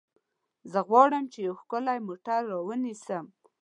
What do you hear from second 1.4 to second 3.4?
یو ښکلی موټر رانیسم.